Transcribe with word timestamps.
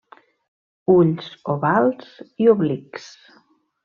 Ulls 0.93 1.27
ovals 1.53 2.07
i 2.45 2.49
oblics. 2.55 3.07